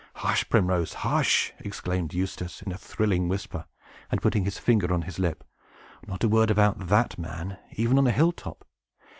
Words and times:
"Hush, 0.15 0.49
Primrose, 0.49 0.93
hush!" 1.05 1.53
exclaimed 1.59 2.11
Eustace, 2.11 2.63
in 2.63 2.71
a 2.71 2.77
thrilling 2.79 3.27
whisper, 3.27 3.65
and 4.11 4.19
putting 4.19 4.45
his 4.45 4.57
finger 4.57 4.91
on 4.91 5.03
his 5.03 5.19
lip. 5.19 5.43
"Not 6.07 6.23
a 6.23 6.27
word 6.27 6.49
about 6.49 6.87
that 6.87 7.19
man, 7.19 7.59
even 7.73 7.99
on 7.99 8.07
a 8.07 8.11
hill 8.11 8.31
top! 8.31 8.65